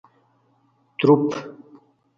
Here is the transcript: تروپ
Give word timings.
تروپ 0.97 1.29